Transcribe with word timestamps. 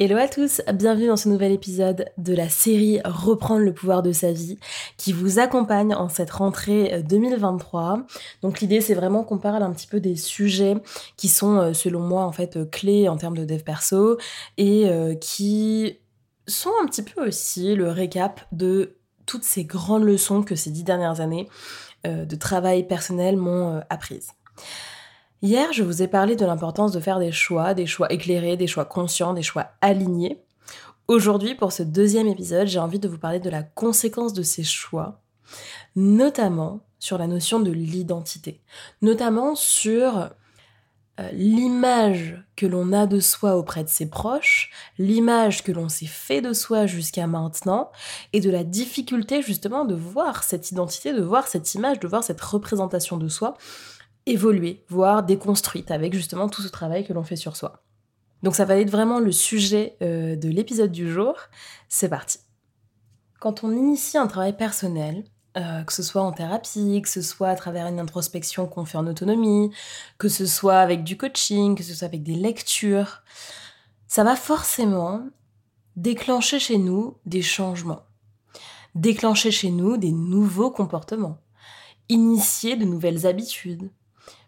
Hello 0.00 0.16
à 0.16 0.26
tous, 0.26 0.62
bienvenue 0.74 1.06
dans 1.06 1.16
ce 1.16 1.28
nouvel 1.28 1.52
épisode 1.52 2.06
de 2.18 2.34
la 2.34 2.48
série 2.48 2.98
Reprendre 3.04 3.60
le 3.60 3.72
pouvoir 3.72 4.02
de 4.02 4.10
sa 4.10 4.32
vie 4.32 4.58
qui 4.96 5.12
vous 5.12 5.38
accompagne 5.38 5.94
en 5.94 6.08
cette 6.08 6.30
rentrée 6.30 7.04
2023. 7.04 7.98
Euh, 7.98 8.02
Donc 8.42 8.60
l'idée 8.60 8.80
c'est 8.80 8.94
vraiment 8.94 9.22
qu'on 9.22 9.38
parle 9.38 9.62
un 9.62 9.70
petit 9.72 9.86
peu 9.86 10.00
des 10.00 10.16
sujets 10.16 10.74
qui 11.16 11.28
sont 11.28 11.58
euh, 11.58 11.72
selon 11.72 12.00
moi 12.00 12.24
en 12.24 12.32
fait 12.32 12.56
euh, 12.56 12.64
clés 12.64 13.08
en 13.08 13.16
termes 13.16 13.36
de 13.36 13.44
dev 13.44 13.62
perso 13.62 14.18
et 14.56 14.90
qui 15.20 15.98
sont 16.48 16.72
un 16.82 16.86
petit 16.86 17.02
peu 17.02 17.28
aussi 17.28 17.76
le 17.76 17.90
récap 17.90 18.40
de 18.50 18.96
toutes 19.24 19.44
ces 19.44 19.64
grandes 19.64 20.02
leçons 20.02 20.42
que 20.42 20.56
ces 20.56 20.70
dix 20.70 20.82
dernières 20.82 21.20
années 21.20 21.48
de 22.04 22.36
travail 22.36 22.88
personnel 22.88 23.36
m'ont 23.36 23.82
apprises. 23.88 24.32
Hier, 25.42 25.72
je 25.72 25.82
vous 25.82 26.02
ai 26.02 26.08
parlé 26.08 26.36
de 26.36 26.44
l'importance 26.44 26.92
de 26.92 27.00
faire 27.00 27.18
des 27.18 27.32
choix, 27.32 27.72
des 27.72 27.86
choix 27.86 28.12
éclairés, 28.12 28.58
des 28.58 28.66
choix 28.66 28.84
conscients, 28.84 29.32
des 29.32 29.42
choix 29.42 29.70
alignés. 29.80 30.42
Aujourd'hui, 31.08 31.54
pour 31.54 31.72
ce 31.72 31.82
deuxième 31.82 32.28
épisode, 32.28 32.66
j'ai 32.66 32.78
envie 32.78 32.98
de 32.98 33.08
vous 33.08 33.16
parler 33.16 33.40
de 33.40 33.48
la 33.48 33.62
conséquence 33.62 34.34
de 34.34 34.42
ces 34.42 34.64
choix, 34.64 35.22
notamment 35.96 36.80
sur 36.98 37.16
la 37.16 37.26
notion 37.26 37.58
de 37.58 37.70
l'identité, 37.70 38.60
notamment 39.00 39.54
sur 39.54 40.18
euh, 40.18 41.30
l'image 41.32 42.44
que 42.54 42.66
l'on 42.66 42.92
a 42.92 43.06
de 43.06 43.18
soi 43.18 43.56
auprès 43.56 43.82
de 43.82 43.88
ses 43.88 44.10
proches, 44.10 44.70
l'image 44.98 45.64
que 45.64 45.72
l'on 45.72 45.88
s'est 45.88 46.04
fait 46.04 46.42
de 46.42 46.52
soi 46.52 46.84
jusqu'à 46.84 47.26
maintenant, 47.26 47.90
et 48.34 48.40
de 48.40 48.50
la 48.50 48.62
difficulté 48.62 49.40
justement 49.40 49.86
de 49.86 49.94
voir 49.94 50.44
cette 50.44 50.70
identité, 50.70 51.14
de 51.14 51.22
voir 51.22 51.48
cette 51.48 51.74
image, 51.74 51.98
de 51.98 52.08
voir 52.08 52.24
cette 52.24 52.42
représentation 52.42 53.16
de 53.16 53.28
soi 53.28 53.54
évoluer, 54.26 54.84
voire 54.88 55.22
déconstruite 55.22 55.90
avec 55.90 56.14
justement 56.14 56.48
tout 56.48 56.62
ce 56.62 56.68
travail 56.68 57.06
que 57.06 57.12
l'on 57.12 57.24
fait 57.24 57.36
sur 57.36 57.56
soi. 57.56 57.82
Donc 58.42 58.54
ça 58.54 58.64
va 58.64 58.76
être 58.76 58.90
vraiment 58.90 59.20
le 59.20 59.32
sujet 59.32 59.96
euh, 60.02 60.36
de 60.36 60.48
l'épisode 60.48 60.92
du 60.92 61.10
jour. 61.10 61.34
C'est 61.88 62.08
parti. 62.08 62.38
Quand 63.38 63.64
on 63.64 63.72
initie 63.72 64.18
un 64.18 64.26
travail 64.26 64.56
personnel, 64.56 65.24
euh, 65.56 65.82
que 65.82 65.92
ce 65.92 66.02
soit 66.02 66.22
en 66.22 66.32
thérapie, 66.32 67.02
que 67.02 67.08
ce 67.08 67.22
soit 67.22 67.48
à 67.48 67.56
travers 67.56 67.86
une 67.86 67.98
introspection 67.98 68.66
qu'on 68.66 68.84
fait 68.84 68.98
en 68.98 69.06
autonomie, 69.06 69.70
que 70.18 70.28
ce 70.28 70.46
soit 70.46 70.78
avec 70.78 71.04
du 71.04 71.16
coaching, 71.16 71.74
que 71.74 71.82
ce 71.82 71.94
soit 71.94 72.06
avec 72.06 72.22
des 72.22 72.34
lectures, 72.34 73.22
ça 74.06 74.24
va 74.24 74.36
forcément 74.36 75.26
déclencher 75.96 76.58
chez 76.58 76.78
nous 76.78 77.16
des 77.26 77.42
changements, 77.42 78.04
déclencher 78.94 79.50
chez 79.50 79.70
nous 79.70 79.96
des 79.96 80.12
nouveaux 80.12 80.70
comportements, 80.70 81.38
initier 82.08 82.76
de 82.76 82.84
nouvelles 82.84 83.26
habitudes, 83.26 83.90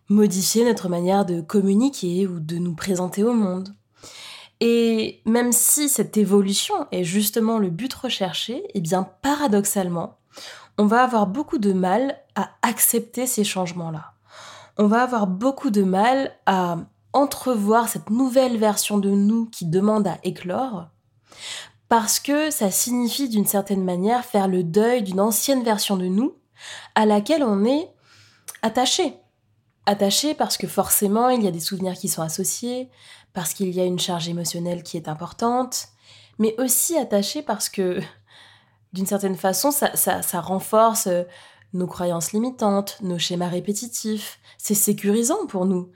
modifier 0.09 0.65
notre 0.65 0.89
manière 0.89 1.25
de 1.25 1.41
communiquer 1.41 2.27
ou 2.27 2.41
de 2.41 2.57
nous 2.57 2.75
présenter 2.75 3.25
au 3.25 3.33
monde. 3.33 3.75
Et 4.61 5.23
même 5.25 5.53
si 5.53 5.89
cette 5.89 6.17
évolution 6.17 6.87
est 6.93 7.05
justement 7.05 7.59
le 7.59 7.71
but 7.71 7.93
recherché, 7.93 8.63
eh 8.75 8.81
bien 8.81 9.09
paradoxalement, 9.23 10.19
on 10.79 10.87
va 10.87 11.03
avoir 11.03 11.27
beaucoup 11.27 11.59
de 11.59 11.73
mal 11.73 12.19
à 12.35 12.51
accepter 12.63 13.27
ces 13.27 13.45
changements-là. 13.45 14.13
On 14.79 14.87
va 14.87 15.03
avoir 15.03 15.27
beaucoup 15.27 15.71
de 15.71 15.83
mal 15.83 16.33
à 16.47 16.79
entrevoir 17.13 17.89
cette 17.89 18.11
nouvelle 18.11 18.57
version 18.57 18.99
de 18.99 19.11
nous 19.11 19.47
qui 19.47 19.67
demande 19.67 20.07
à 20.07 20.19
éclore, 20.23 20.89
parce 21.89 22.21
que 22.21 22.51
ça 22.51 22.71
signifie 22.71 23.29
d'une 23.29 23.45
certaine 23.45 23.85
manière 23.85 24.25
faire 24.25 24.49
le 24.49 24.63
deuil 24.63 25.03
d'une 25.03 25.21
ancienne 25.21 25.63
version 25.63 25.97
de 25.97 26.07
nous 26.07 26.35
à 26.95 27.05
laquelle 27.05 27.43
on 27.43 27.65
est 27.65 27.91
attaché, 28.63 29.15
attaché 29.87 30.35
parce 30.35 30.57
que 30.57 30.67
forcément 30.67 31.29
il 31.29 31.43
y 31.43 31.49
a 31.49 31.51
des 31.51 31.61
souvenirs 31.61 31.95
qui 31.95 32.09
sont 32.09 32.23
associés, 32.23 32.89
parce 33.33 33.55
qu'il 33.55 33.71
y 33.71 33.81
a 33.81 33.85
une 33.85 33.99
charge 33.99 34.29
émotionnelle 34.29 34.83
qui 34.83 34.97
est 34.97 35.09
importante, 35.09 35.89
mais 36.39 36.55
aussi 36.59 36.97
attaché 36.97 37.43
parce 37.43 37.69
que 37.69 38.01
d'une 38.93 39.07
certaine 39.07 39.37
façon 39.37 39.71
ça, 39.71 39.97
ça, 39.97 40.41
renforce 40.41 41.07
euh, 41.07 41.25
nos 41.73 41.87
croyances 41.87 42.33
limitantes, 42.33 42.99
nos 43.03 43.19
schémas 43.19 43.49
répétitifs, 43.49 44.39
c'est 44.59 44.75
sécurisant 44.75 45.47
pour 45.47 45.65
nous. 45.65 45.91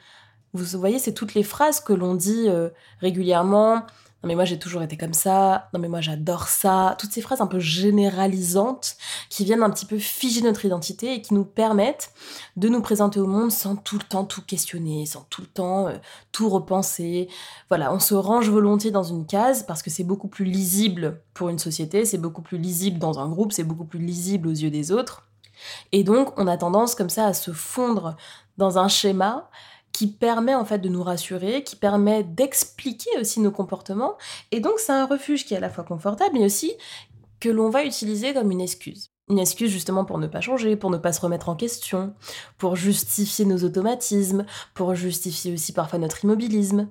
Vous 0.55 0.79
voyez, 0.79 0.99
c'est 0.99 1.13
toutes 1.13 1.35
les 1.35 1.43
phrases 1.43 1.81
que 1.81 1.93
l'on 1.93 2.15
dit 2.15 2.49
euh, 2.49 2.71
régulièrement 3.01 3.83
mais 4.27 4.35
moi 4.35 4.45
j'ai 4.45 4.59
toujours 4.59 4.83
été 4.83 4.97
comme 4.97 5.15
ça, 5.15 5.69
non 5.73 5.81
mais 5.81 5.89
moi 5.89 6.01
j'adore 6.01 6.49
ça, 6.49 6.97
toutes 6.99 7.13
ces 7.13 7.21
phrases 7.21 7.41
un 7.41 7.47
peu 7.47 7.59
généralisantes 7.59 8.97
qui 9.31 9.45
viennent 9.45 9.63
un 9.63 9.71
petit 9.71 9.87
peu 9.87 9.99
figer 9.99 10.43
notre 10.43 10.65
identité 10.65 11.15
et 11.15 11.23
qui 11.23 11.35
nous 11.35 11.45
permettent 11.45 12.13
de 12.57 12.69
nous 12.69 12.83
présenter 12.83 13.21
au 13.21 13.27
monde 13.27 13.51
sans 13.51 13.77
tout 13.77 13.97
le 13.97 14.05
temps 14.05 14.25
tout 14.25 14.43
questionner, 14.43 15.07
sans 15.07 15.27
tout 15.31 15.41
le 15.41 15.47
temps 15.47 15.89
euh, 15.89 15.97
tout 16.33 16.49
repenser. 16.49 17.29
Voilà, 17.69 17.93
on 17.93 18.01
se 18.01 18.15
range 18.15 18.51
volontiers 18.51 18.91
dans 18.91 19.05
une 19.05 19.27
case 19.27 19.65
parce 19.65 19.83
que 19.83 19.91
c'est 19.91 20.05
beaucoup 20.05 20.29
plus 20.29 20.45
lisible 20.45 21.21
pour 21.33 21.49
une 21.49 21.59
société, 21.59 22.05
c'est 22.05 22.19
beaucoup 22.19 22.43
plus 22.43 22.59
lisible 22.59 22.99
dans 22.99 23.19
un 23.19 23.29
groupe, 23.29 23.53
c'est 23.53 23.65
beaucoup 23.65 23.85
plus 23.85 24.01
lisible 24.01 24.49
aux 24.49 24.53
yeux 24.53 24.71
des 24.71 24.93
autres. 24.93 25.23
Et 25.93 26.05
donc 26.05 26.33
on 26.37 26.47
a 26.47 26.57
tendance 26.57 26.95
comme 26.95 27.11
ça 27.11 27.27
à 27.27 27.33
se 27.33 27.53
fondre 27.53 28.17
dans 28.59 28.79
un 28.79 28.89
schéma 28.89 29.49
qui 29.97 30.09
permet 30.09 30.55
en 30.55 30.67
fait 30.67 30.81
de 30.81 30.91
nous 30.91 31.03
rassurer, 31.03 31.65
qui 31.65 31.75
permet 31.75 32.23
d'expliquer 32.23 33.09
aussi 33.19 33.41
nos 33.41 33.51
comportements. 33.51 34.19
Et 34.51 34.61
donc 34.61 34.75
c'est 34.77 34.93
un 34.93 35.07
refuge 35.07 35.47
qui 35.47 35.55
est 35.55 35.57
à 35.57 35.61
la 35.61 35.71
fois 35.71 35.85
confortable, 35.85 36.33
mais 36.35 36.45
aussi 36.45 36.75
que 37.41 37.49
l'on 37.49 37.71
va 37.71 37.83
utiliser 37.83 38.35
comme 38.35 38.51
une 38.51 38.61
excuse. 38.61 39.09
Une 39.31 39.39
excuse 39.39 39.71
justement 39.71 40.05
pour 40.05 40.19
ne 40.19 40.27
pas 40.27 40.43
changer, 40.43 40.77
pour 40.77 40.91
ne 40.91 40.99
pas 40.99 41.15
se 41.15 41.23
remettre 41.23 41.49
en 41.49 41.57
question, 41.57 42.13
pour 42.59 42.77
justifier 42.77 43.47
nos 43.47 43.65
automatismes, 43.65 44.45
pour 44.75 44.95
justifier 44.95 45.55
aussi 45.55 45.73
parfois 45.73 45.99
notre 45.99 46.23
immobilisme. 46.25 46.91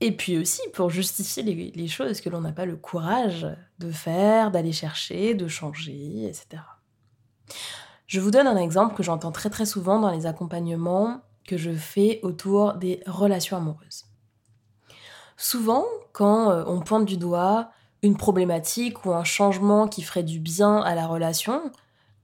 Et 0.00 0.12
puis 0.12 0.38
aussi 0.38 0.62
pour 0.74 0.90
justifier 0.90 1.42
les, 1.42 1.88
choses 1.88 2.20
que 2.20 2.28
l'on 2.28 2.40
n'a 2.40 2.52
pas 2.52 2.66
le 2.66 2.76
courage 2.76 3.48
de 3.80 3.90
faire, 3.90 4.52
d'aller 4.52 4.72
chercher, 4.72 5.34
de 5.34 5.48
changer, 5.48 6.26
etc. 6.28 6.62
Je 8.06 8.20
vous 8.20 8.30
donne 8.30 8.46
un 8.46 8.58
exemple 8.58 8.94
que 8.94 9.02
j'entends 9.02 9.32
très 9.32 9.50
très 9.50 9.66
souvent 9.66 9.98
dans 9.98 10.12
les 10.12 10.26
accompagnements 10.26 11.22
que 11.46 11.56
je 11.56 11.72
fais 11.72 12.20
autour 12.22 12.74
des 12.74 13.02
relations 13.06 13.56
amoureuses. 13.56 14.04
Souvent, 15.36 15.84
quand 16.12 16.50
euh, 16.50 16.64
on 16.66 16.80
pointe 16.80 17.04
du 17.04 17.16
doigt 17.16 17.70
une 18.02 18.16
problématique 18.16 19.04
ou 19.04 19.12
un 19.12 19.24
changement 19.24 19.88
qui 19.88 20.02
ferait 20.02 20.22
du 20.22 20.38
bien 20.38 20.78
à 20.78 20.94
la 20.94 21.06
relation, 21.06 21.72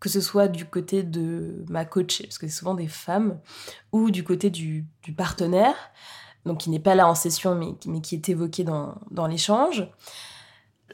que 0.01 0.09
ce 0.09 0.21
soit 0.21 0.49
du 0.49 0.65
côté 0.65 1.03
de 1.03 1.65
ma 1.69 1.85
coach, 1.85 2.23
parce 2.23 2.39
que 2.39 2.47
c'est 2.47 2.59
souvent 2.59 2.75
des 2.75 2.89
femmes, 2.89 3.39
ou 3.93 4.11
du 4.11 4.25
côté 4.25 4.51
du, 4.51 4.87
partenaire, 5.17 5.75
donc 6.45 6.59
qui 6.59 6.71
n'est 6.71 6.81
pas 6.81 6.95
là 6.95 7.09
en 7.09 7.15
session, 7.15 7.55
mais, 7.55 7.75
mais 7.87 8.01
qui 8.01 8.15
est 8.15 8.29
évoqué 8.29 8.65
dans, 8.65 8.97
dans 9.11 9.27
l'échange, 9.27 9.89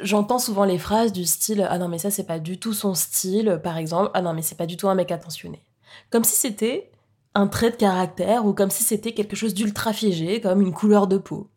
j'entends 0.01 0.39
souvent 0.39 0.65
les 0.65 0.79
phrases 0.79 1.13
du 1.13 1.25
style 1.25 1.67
Ah 1.71 1.79
non, 1.79 1.89
mais 1.89 1.99
ça, 1.99 2.11
c'est 2.11 2.27
pas 2.27 2.39
du 2.39 2.59
tout 2.59 2.73
son 2.73 2.95
style, 2.95 3.61
par 3.63 3.79
exemple, 3.79 4.11
Ah 4.15 4.23
non, 4.23 4.35
mais 4.35 4.43
c'est 4.43 4.57
pas 4.57 4.67
du 4.67 4.77
tout 4.77 4.89
un 4.89 4.95
mec 4.95 5.11
attentionné. 5.11 5.63
Comme 6.11 6.25
si 6.25 6.37
c'était 6.37 6.91
un 7.35 7.47
trait 7.47 7.71
de 7.71 7.77
caractère 7.77 8.47
ou 8.47 8.53
comme 8.53 8.71
si 8.71 8.83
c'était 8.83 9.13
quelque 9.13 9.37
chose 9.37 9.55
d'ultra 9.55 9.93
figé, 9.93 10.41
comme 10.41 10.61
une 10.61 10.73
couleur 10.73 11.07
de 11.07 11.19
peau. 11.19 11.49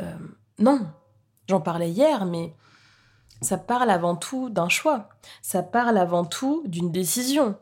Euh, 0.00 0.16
non, 0.58 0.86
j'en 1.48 1.60
parlais 1.60 1.90
hier, 1.90 2.26
mais 2.26 2.54
ça 3.40 3.58
parle 3.58 3.90
avant 3.90 4.16
tout 4.16 4.50
d'un 4.50 4.68
choix. 4.68 5.08
Ça 5.42 5.62
parle 5.62 5.98
avant 5.98 6.24
tout 6.24 6.62
d'une 6.66 6.90
décision. 6.90 7.56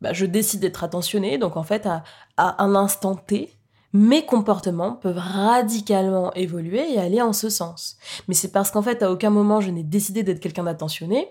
Bah, 0.00 0.12
je 0.12 0.26
décide 0.26 0.60
d'être 0.60 0.82
attentionné, 0.82 1.36
donc 1.36 1.56
en 1.56 1.62
fait, 1.62 1.86
à, 1.86 2.02
à 2.36 2.62
un 2.62 2.74
instant 2.74 3.16
T, 3.16 3.54
mes 3.92 4.24
comportements 4.24 4.92
peuvent 4.92 5.18
radicalement 5.18 6.32
évoluer 6.34 6.94
et 6.94 6.98
aller 6.98 7.20
en 7.20 7.32
ce 7.32 7.48
sens. 7.48 7.98
Mais 8.28 8.34
c'est 8.34 8.52
parce 8.52 8.70
qu'en 8.70 8.82
fait, 8.82 9.02
à 9.02 9.10
aucun 9.10 9.30
moment 9.30 9.60
je 9.60 9.70
n'ai 9.70 9.82
décidé 9.82 10.22
d'être 10.22 10.40
quelqu'un 10.40 10.64
d'attentionné 10.64 11.28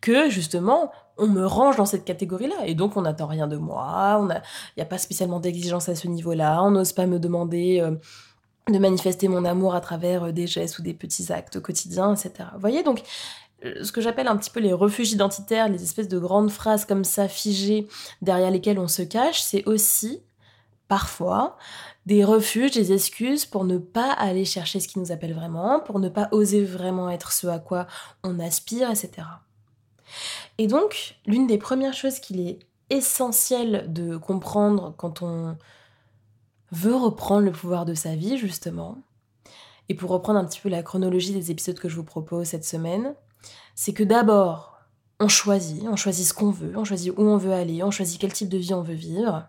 que 0.00 0.30
justement 0.30 0.92
on 1.18 1.26
me 1.26 1.46
range 1.46 1.76
dans 1.76 1.86
cette 1.86 2.04
catégorie-là. 2.04 2.66
Et 2.66 2.74
donc, 2.74 2.96
on 2.96 3.02
n'attend 3.02 3.26
rien 3.26 3.46
de 3.46 3.56
moi, 3.56 4.26
il 4.28 4.42
n'y 4.76 4.82
a, 4.82 4.86
pas 4.86 4.98
spécialement 4.98 5.40
d'exigence 5.40 5.88
à 5.88 5.94
ce 5.94 6.08
niveau-là, 6.08 6.62
on 6.62 6.70
n'ose 6.70 6.92
pas 6.92 7.06
me 7.06 7.18
demander 7.18 7.80
euh, 7.80 7.92
de 8.68 8.78
manifester 8.78 9.28
mon 9.28 9.44
amour 9.44 9.74
à 9.74 9.80
travers 9.80 10.24
euh, 10.24 10.32
des 10.32 10.46
gestes 10.46 10.78
ou 10.78 10.82
des 10.82 10.94
petits 10.94 11.32
actes 11.32 11.60
quotidiens, 11.60 12.14
etc. 12.14 12.48
Vous 12.54 12.60
voyez, 12.60 12.82
donc, 12.82 13.02
euh, 13.64 13.84
ce 13.84 13.92
que 13.92 14.00
j'appelle 14.00 14.28
un 14.28 14.36
petit 14.36 14.50
peu 14.50 14.60
les 14.60 14.72
refuges 14.72 15.12
identitaires, 15.12 15.68
les 15.68 15.82
espèces 15.82 16.08
de 16.08 16.18
grandes 16.18 16.50
phrases 16.50 16.84
comme 16.84 17.04
ça 17.04 17.28
figées 17.28 17.86
derrière 18.22 18.50
lesquelles 18.50 18.78
on 18.78 18.88
se 18.88 19.02
cache, 19.02 19.40
c'est 19.42 19.64
aussi 19.66 20.22
parfois 20.88 21.56
des 22.04 22.24
refuges, 22.24 22.72
des 22.72 22.92
excuses 22.92 23.46
pour 23.46 23.64
ne 23.64 23.78
pas 23.78 24.12
aller 24.12 24.44
chercher 24.44 24.80
ce 24.80 24.88
qui 24.88 24.98
nous 24.98 25.12
appelle 25.12 25.34
vraiment, 25.34 25.80
pour 25.80 26.00
ne 26.00 26.08
pas 26.08 26.28
oser 26.32 26.64
vraiment 26.64 27.08
être 27.08 27.32
ce 27.32 27.46
à 27.46 27.58
quoi 27.58 27.86
on 28.24 28.40
aspire, 28.40 28.90
etc. 28.90 29.22
Et 30.58 30.66
donc, 30.66 31.16
l'une 31.26 31.46
des 31.46 31.58
premières 31.58 31.94
choses 31.94 32.18
qu'il 32.18 32.40
est 32.40 32.58
essentiel 32.90 33.92
de 33.92 34.16
comprendre 34.16 34.94
quand 34.96 35.22
on 35.22 35.56
veut 36.70 36.96
reprendre 36.96 37.44
le 37.44 37.52
pouvoir 37.52 37.84
de 37.84 37.94
sa 37.94 38.14
vie, 38.14 38.38
justement, 38.38 38.98
et 39.88 39.94
pour 39.94 40.10
reprendre 40.10 40.38
un 40.38 40.44
petit 40.44 40.60
peu 40.60 40.68
la 40.68 40.82
chronologie 40.82 41.32
des 41.32 41.50
épisodes 41.50 41.78
que 41.78 41.88
je 41.88 41.96
vous 41.96 42.04
propose 42.04 42.46
cette 42.46 42.64
semaine, 42.64 43.14
c'est 43.74 43.92
que 43.92 44.04
d'abord, 44.04 44.78
on 45.20 45.28
choisit, 45.28 45.84
on 45.86 45.96
choisit 45.96 46.26
ce 46.26 46.34
qu'on 46.34 46.50
veut, 46.50 46.72
on 46.76 46.84
choisit 46.84 47.12
où 47.16 47.22
on 47.22 47.36
veut 47.36 47.52
aller, 47.52 47.82
on 47.82 47.90
choisit 47.90 48.20
quel 48.20 48.32
type 48.32 48.48
de 48.48 48.58
vie 48.58 48.74
on 48.74 48.82
veut 48.82 48.94
vivre. 48.94 49.46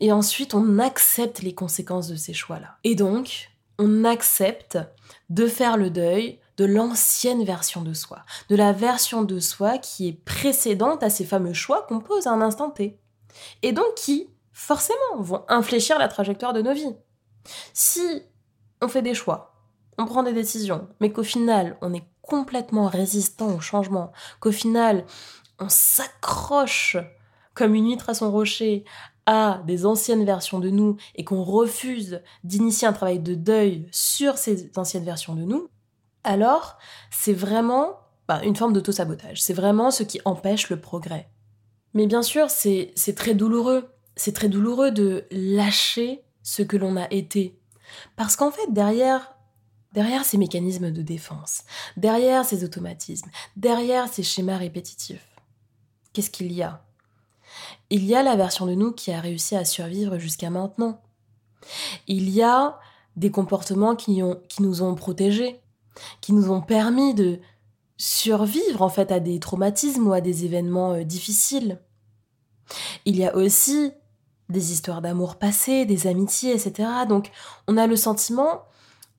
Et 0.00 0.12
ensuite, 0.12 0.54
on 0.54 0.78
accepte 0.78 1.42
les 1.42 1.54
conséquences 1.54 2.08
de 2.08 2.16
ces 2.16 2.34
choix-là. 2.34 2.76
Et 2.84 2.94
donc, 2.94 3.50
on 3.78 4.04
accepte 4.04 4.78
de 5.30 5.46
faire 5.46 5.76
le 5.76 5.90
deuil 5.90 6.38
de 6.56 6.64
l'ancienne 6.64 7.44
version 7.44 7.82
de 7.82 7.92
soi, 7.92 8.24
de 8.48 8.56
la 8.56 8.72
version 8.72 9.22
de 9.22 9.40
soi 9.40 9.78
qui 9.78 10.08
est 10.08 10.24
précédente 10.24 11.02
à 11.02 11.10
ces 11.10 11.24
fameux 11.24 11.52
choix 11.52 11.82
qu'on 11.82 12.00
pose 12.00 12.26
à 12.26 12.32
un 12.32 12.40
instant 12.40 12.70
T. 12.70 12.98
Et 13.62 13.72
donc 13.72 13.94
qui, 13.94 14.30
forcément, 14.52 15.16
vont 15.18 15.44
infléchir 15.48 15.98
la 15.98 16.08
trajectoire 16.08 16.52
de 16.52 16.62
nos 16.62 16.72
vies. 16.72 16.96
Si 17.72 18.22
on 18.80 18.88
fait 18.88 19.02
des 19.02 19.14
choix, 19.14 19.54
on 19.98 20.06
prend 20.06 20.22
des 20.22 20.32
décisions, 20.32 20.88
mais 21.00 21.12
qu'au 21.12 21.22
final, 21.22 21.76
on 21.80 21.94
est 21.94 22.04
complètement 22.22 22.86
résistant 22.86 23.54
au 23.54 23.60
changement, 23.60 24.12
qu'au 24.40 24.52
final, 24.52 25.06
on 25.58 25.68
s'accroche 25.68 26.96
comme 27.54 27.74
une 27.74 27.88
huître 27.88 28.10
à 28.10 28.14
son 28.14 28.30
rocher 28.30 28.84
à 29.24 29.62
des 29.66 29.86
anciennes 29.86 30.24
versions 30.24 30.60
de 30.60 30.70
nous 30.70 30.96
et 31.14 31.24
qu'on 31.24 31.42
refuse 31.42 32.22
d'initier 32.44 32.86
un 32.86 32.92
travail 32.92 33.18
de 33.18 33.34
deuil 33.34 33.88
sur 33.90 34.38
ces 34.38 34.70
anciennes 34.76 35.04
versions 35.04 35.34
de 35.34 35.42
nous, 35.42 35.68
alors 36.26 36.76
c'est 37.10 37.32
vraiment 37.32 38.00
bah, 38.28 38.40
une 38.42 38.56
forme 38.56 38.72
d'auto-sabotage. 38.72 39.40
C'est 39.40 39.54
vraiment 39.54 39.90
ce 39.90 40.02
qui 40.02 40.20
empêche 40.24 40.68
le 40.68 40.80
progrès. 40.80 41.30
Mais 41.94 42.06
bien 42.06 42.22
sûr, 42.22 42.50
c'est 42.50 42.92
très 43.16 43.34
douloureux. 43.34 43.88
C'est 44.16 44.34
très 44.34 44.48
douloureux 44.48 44.90
de 44.90 45.24
lâcher 45.30 46.22
ce 46.42 46.62
que 46.62 46.76
l'on 46.76 46.96
a 46.96 47.10
été. 47.10 47.58
Parce 48.16 48.36
qu'en 48.36 48.50
fait, 48.50 48.72
derrière 48.72 49.34
ces 50.24 50.38
mécanismes 50.38 50.90
de 50.90 51.02
défense, 51.02 51.62
derrière 51.96 52.44
ces 52.44 52.64
automatismes, 52.64 53.30
derrière 53.56 54.08
ces 54.08 54.22
schémas 54.22 54.58
répétitifs, 54.58 55.36
qu'est-ce 56.12 56.30
qu'il 56.30 56.52
y 56.52 56.62
a? 56.62 56.82
Il 57.90 58.04
y 58.04 58.14
a 58.14 58.22
la 58.22 58.36
version 58.36 58.66
de 58.66 58.74
nous 58.74 58.92
qui 58.92 59.12
a 59.12 59.20
réussi 59.20 59.54
à 59.54 59.64
survivre 59.64 60.18
jusqu'à 60.18 60.50
maintenant. 60.50 61.00
Il 62.08 62.28
y 62.28 62.42
a 62.42 62.78
des 63.14 63.30
comportements 63.30 63.96
qui 63.96 64.22
nous 64.60 64.82
ont 64.82 64.94
protégés, 64.94 65.60
qui 66.20 66.32
nous 66.32 66.50
ont 66.50 66.60
permis 66.60 67.14
de 67.14 67.40
survivre 67.96 68.82
en 68.82 68.88
fait 68.88 69.10
à 69.10 69.20
des 69.20 69.40
traumatismes 69.40 70.06
ou 70.06 70.12
à 70.12 70.20
des 70.20 70.44
événements 70.44 70.92
euh, 70.92 71.04
difficiles. 71.04 71.80
Il 73.04 73.16
y 73.16 73.24
a 73.24 73.34
aussi 73.34 73.92
des 74.48 74.72
histoires 74.72 75.02
d'amour 75.02 75.36
passées, 75.36 75.86
des 75.86 76.06
amitiés, 76.06 76.52
etc. 76.52 76.88
Donc 77.08 77.30
on 77.68 77.76
a 77.76 77.86
le 77.86 77.96
sentiment 77.96 78.62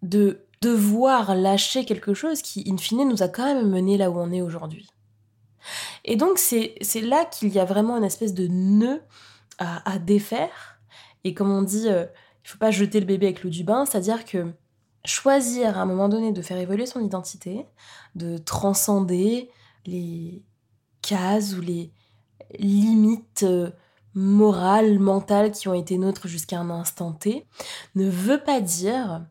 de 0.04 0.46
devoir 0.62 1.36
lâcher 1.36 1.86
quelque 1.86 2.14
chose 2.14 2.42
qui, 2.42 2.64
in 2.70 2.78
fine, 2.78 3.08
nous 3.08 3.24
a 3.24 3.28
quand 3.28 3.46
même 3.46 3.70
mené 3.70 3.98
là 3.98 4.10
où 4.10 4.18
on 4.18 4.32
est 4.32 4.42
aujourd'hui. 4.42 4.88
Et 6.06 6.16
donc 6.16 6.38
c'est 6.38 6.78
là 7.02 7.26
qu'il 7.26 7.50
y 7.50 7.60
a 7.60 7.66
vraiment 7.66 7.98
une 7.98 8.04
espèce 8.04 8.34
de 8.34 8.48
nœud 8.48 9.02
à, 9.58 9.98
défaire. 10.00 10.80
Et 11.24 11.34
comme 11.34 11.52
on 11.52 11.64
dit, 11.64 11.90
euh, 11.90 12.06
il 12.06 12.48
ne 12.48 12.50
faut 12.50 12.58
pas 12.60 12.72
jeter 12.72 13.00
le 13.00 13.06
bébé 13.06 13.26
avec 13.26 13.44
l'eau 13.44 13.50
du 13.50 13.64
bain, 13.64 13.86
c'est-à-dire 13.86 14.24
que 14.24 14.54
choisir 15.08 15.78
à 15.78 15.82
un 15.82 15.86
moment 15.86 16.10
donné 16.10 16.32
de 16.32 16.42
faire 16.42 16.58
évoluer 16.58 16.86
son 16.86 17.00
identité, 17.00 17.66
de 18.16 18.38
transcender 18.38 19.50
les 19.86 20.44
cases 21.02 21.56
ou 21.56 21.62
les 21.62 21.92
limites 22.60 23.44
euh, 23.44 23.72
morales, 24.14 25.00
mentales 25.00 25.52
qui 25.52 25.68
ont 25.68 25.74
été 25.74 25.98
nôtres 25.98 26.28
jusqu'à 26.28 26.60
un 26.60 26.70
instant 26.70 27.14
T, 27.14 27.46
ne 27.96 28.10
veut 28.10 28.44
pas 28.44 28.62
dire 28.62 29.26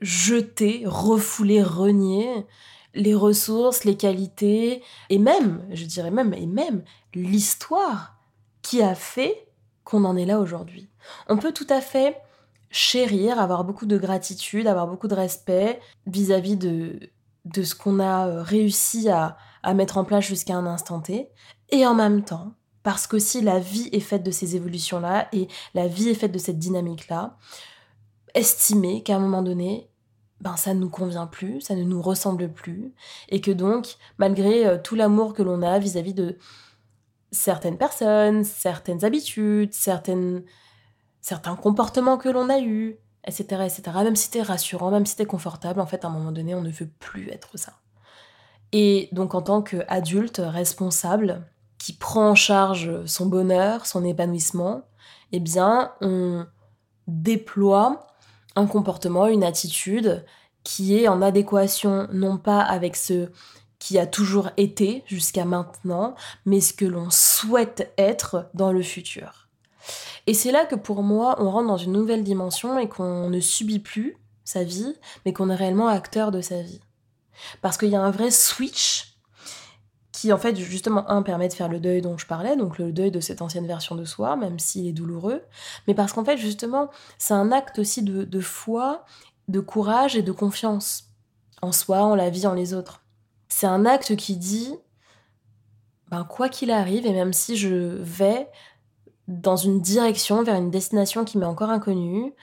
jeter, 0.00 0.82
refouler, 0.86 1.62
renier 1.62 2.46
les 2.94 3.14
ressources, 3.14 3.84
les 3.84 3.96
qualités, 3.96 4.82
et 5.08 5.18
même, 5.18 5.64
je 5.70 5.84
dirais 5.84 6.10
même, 6.10 6.34
et 6.34 6.46
même 6.46 6.82
l'histoire 7.14 8.16
qui 8.60 8.82
a 8.82 8.94
fait 8.94 9.46
qu'on 9.84 10.04
en 10.04 10.16
est 10.16 10.26
là 10.26 10.40
aujourd'hui. 10.40 10.88
On 11.28 11.36
peut 11.36 11.52
tout 11.52 11.66
à 11.70 11.80
fait 11.80 12.20
chérir, 12.72 13.38
avoir 13.38 13.64
beaucoup 13.64 13.86
de 13.86 13.98
gratitude, 13.98 14.66
avoir 14.66 14.88
beaucoup 14.88 15.06
de 15.06 15.14
respect 15.14 15.78
vis-à-vis 16.06 16.56
de, 16.56 16.98
de 17.44 17.62
ce 17.62 17.74
qu'on 17.76 18.00
a 18.00 18.26
euh, 18.26 18.42
réussi 18.42 19.08
à, 19.08 19.36
à 19.62 19.74
mettre 19.74 19.98
en 19.98 20.04
place 20.04 20.24
jusqu'à 20.24 20.56
un 20.56 20.66
instant 20.66 21.00
T. 21.00 21.28
Et 21.70 21.86
en 21.86 21.94
même 21.94 22.24
temps, 22.24 22.54
parce 22.82 23.06
que 23.06 23.18
si 23.18 23.42
la 23.42 23.60
vie 23.60 23.88
est 23.92 24.00
faite 24.00 24.24
de 24.24 24.30
ces 24.30 24.56
évolutions-là 24.56 25.28
et 25.32 25.48
la 25.74 25.86
vie 25.86 26.08
est 26.08 26.14
faite 26.14 26.32
de 26.32 26.38
cette 26.38 26.58
dynamique-là, 26.58 27.36
estimer 28.34 29.02
qu'à 29.02 29.16
un 29.16 29.20
moment 29.20 29.42
donné, 29.42 29.88
ben 30.40 30.56
ça 30.56 30.74
ne 30.74 30.80
nous 30.80 30.90
convient 30.90 31.26
plus, 31.26 31.60
ça 31.60 31.76
ne 31.76 31.84
nous 31.84 32.02
ressemble 32.02 32.50
plus, 32.50 32.92
et 33.28 33.40
que 33.40 33.52
donc, 33.52 33.96
malgré 34.18 34.66
euh, 34.66 34.78
tout 34.82 34.96
l'amour 34.96 35.34
que 35.34 35.42
l'on 35.42 35.62
a 35.62 35.78
vis-à-vis 35.78 36.14
de 36.14 36.38
certaines 37.30 37.78
personnes, 37.78 38.44
certaines 38.44 39.04
habitudes, 39.04 39.72
certaines 39.72 40.42
certains 41.22 41.56
comportements 41.56 42.18
que 42.18 42.28
l'on 42.28 42.50
a 42.50 42.60
eus, 42.60 42.98
etc., 43.26 43.62
etc. 43.62 43.82
Même 44.02 44.16
si 44.16 44.24
c'était 44.24 44.42
rassurant, 44.42 44.90
même 44.90 45.06
si 45.06 45.12
c'était 45.12 45.24
confortable, 45.24 45.80
en 45.80 45.86
fait, 45.86 46.04
à 46.04 46.08
un 46.08 46.10
moment 46.10 46.32
donné, 46.32 46.54
on 46.54 46.60
ne 46.60 46.70
veut 46.70 46.90
plus 46.98 47.30
être 47.30 47.56
ça. 47.56 47.72
Et 48.72 49.08
donc, 49.12 49.34
en 49.34 49.42
tant 49.42 49.62
qu'adulte 49.62 50.42
responsable, 50.44 51.46
qui 51.78 51.94
prend 51.94 52.30
en 52.30 52.34
charge 52.34 53.04
son 53.06 53.26
bonheur, 53.26 53.86
son 53.86 54.04
épanouissement, 54.04 54.82
eh 55.32 55.40
bien, 55.40 55.92
on 56.00 56.46
déploie 57.06 58.06
un 58.54 58.66
comportement, 58.66 59.26
une 59.26 59.44
attitude 59.44 60.24
qui 60.62 60.96
est 60.96 61.08
en 61.08 61.22
adéquation 61.22 62.06
non 62.12 62.38
pas 62.38 62.60
avec 62.60 62.96
ce 62.96 63.30
qui 63.78 63.98
a 63.98 64.06
toujours 64.06 64.50
été 64.56 65.02
jusqu'à 65.06 65.44
maintenant, 65.44 66.14
mais 66.46 66.60
ce 66.60 66.72
que 66.72 66.84
l'on 66.84 67.10
souhaite 67.10 67.92
être 67.98 68.48
dans 68.54 68.70
le 68.70 68.82
futur. 68.82 69.41
Et 70.26 70.34
c'est 70.34 70.52
là 70.52 70.66
que 70.66 70.74
pour 70.74 71.02
moi, 71.02 71.36
on 71.38 71.50
rentre 71.50 71.68
dans 71.68 71.76
une 71.76 71.92
nouvelle 71.92 72.22
dimension 72.22 72.78
et 72.78 72.88
qu'on 72.88 73.28
ne 73.28 73.40
subit 73.40 73.80
plus 73.80 74.16
sa 74.44 74.64
vie, 74.64 74.94
mais 75.24 75.32
qu'on 75.32 75.50
est 75.50 75.54
réellement 75.54 75.88
acteur 75.88 76.30
de 76.30 76.40
sa 76.40 76.60
vie. 76.60 76.80
Parce 77.60 77.76
qu'il 77.76 77.88
y 77.88 77.96
a 77.96 78.02
un 78.02 78.10
vrai 78.10 78.30
switch 78.30 79.16
qui, 80.12 80.32
en 80.32 80.38
fait, 80.38 80.56
justement, 80.56 81.08
un, 81.10 81.22
permet 81.22 81.48
de 81.48 81.54
faire 81.54 81.68
le 81.68 81.80
deuil 81.80 82.02
dont 82.02 82.18
je 82.18 82.26
parlais, 82.26 82.56
donc 82.56 82.78
le 82.78 82.92
deuil 82.92 83.10
de 83.10 83.20
cette 83.20 83.42
ancienne 83.42 83.66
version 83.66 83.96
de 83.96 84.04
soi, 84.04 84.36
même 84.36 84.58
s'il 84.58 84.86
est 84.86 84.92
douloureux, 84.92 85.42
mais 85.88 85.94
parce 85.94 86.12
qu'en 86.12 86.24
fait, 86.24 86.36
justement, 86.36 86.90
c'est 87.18 87.34
un 87.34 87.50
acte 87.50 87.78
aussi 87.78 88.02
de, 88.02 88.24
de 88.24 88.40
foi, 88.40 89.04
de 89.48 89.60
courage 89.60 90.14
et 90.14 90.22
de 90.22 90.32
confiance 90.32 91.08
en 91.60 91.72
soi, 91.72 92.02
en 92.02 92.14
la 92.14 92.30
vie, 92.30 92.46
en 92.46 92.54
les 92.54 92.74
autres. 92.74 93.02
C'est 93.48 93.66
un 93.66 93.84
acte 93.84 94.14
qui 94.16 94.36
dit, 94.36 94.74
ben, 96.08 96.24
quoi 96.24 96.48
qu'il 96.48 96.70
arrive, 96.70 97.06
et 97.06 97.12
même 97.12 97.32
si 97.32 97.56
je 97.56 97.96
vais 98.02 98.48
dans 99.28 99.56
une 99.56 99.80
direction, 99.80 100.42
vers 100.42 100.56
une 100.56 100.70
destination 100.70 101.24
qui 101.24 101.38
m'est 101.38 101.46
encore 101.46 101.70
inconnue, 101.70 102.34